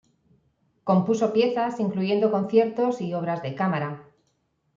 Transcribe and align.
Compuso 0.83 1.31
piezas, 1.31 1.79
incluyendo 1.79 2.31
conciertos 2.31 3.01
y 3.01 3.13
obras 3.13 3.43
de 3.43 3.53
cámara. 3.53 4.03